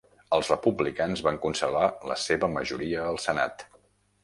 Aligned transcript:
Els 0.35 0.47
republicans 0.51 1.21
van 1.27 1.37
conservar 1.43 1.85
la 2.13 2.17
seva 2.23 2.51
majoria 2.57 3.07
al 3.13 3.23
senat. 3.29 3.67